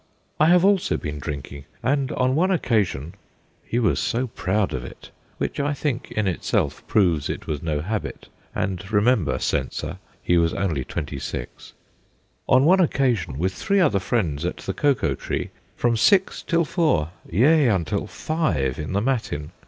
'I 0.39 0.47
have 0.47 0.65
also 0.65 0.97
been 0.97 1.19
drinking, 1.19 1.65
and 1.83 2.11
on 2.13 2.33
one 2.33 2.49
occasion' 2.49 3.13
he 3.63 3.77
was 3.77 3.99
so 3.99 4.25
proud 4.25 4.73
of 4.73 4.83
it! 4.83 5.11
which 5.37 5.59
I 5.59 5.75
think 5.75 6.11
in 6.13 6.25
itself 6.27 6.81
proves 6.87 7.29
it 7.29 7.45
was 7.45 7.61
no 7.61 7.81
habit, 7.81 8.27
and 8.55 8.91
remember, 8.91 9.37
censor, 9.37 9.99
he 10.23 10.39
was 10.39 10.55
only 10.55 10.83
twenty 10.83 11.19
six 11.19 11.73
DIETETICS 12.49 12.49
93' 12.49 12.55
on 12.55 12.65
one 12.65 12.79
occasion, 12.79 13.37
with 13.37 13.53
three 13.53 13.79
other 13.79 13.99
friends 13.99 14.43
at 14.43 14.57
the 14.57 14.73
Cocoa 14.73 15.13
Tree, 15.13 15.51
from 15.75 15.95
six 15.95 16.41
till 16.41 16.65
four, 16.65 17.11
yea, 17.29 17.69
unto 17.69 18.07
five 18.07 18.79
in 18.79 18.93
the 18.93 19.01
matin. 19.01 19.51